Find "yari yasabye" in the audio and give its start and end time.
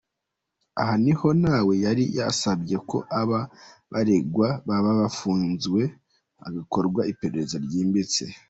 1.85-2.75